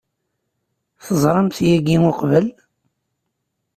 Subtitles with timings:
[1.05, 2.47] Teẓramt-tt yagi uqbel?